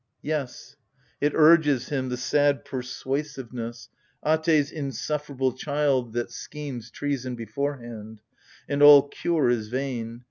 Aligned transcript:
•Yes— 0.23 0.77
It 1.21 1.33
urges 1.35 1.89
him, 1.89 2.09
the 2.09 2.17
sad 2.17 2.65
persuasiveness, 2.65 3.89
Ate's 4.25 4.71
insufferable 4.71 5.51
child 5.53 6.13
that 6.13 6.31
schemes 6.31 6.89
Treason 6.89 7.35
beforehand: 7.35 8.21
and 8.67 8.81
all 8.81 9.07
cure 9.09 9.51
is 9.51 9.67
vain. 9.67 10.19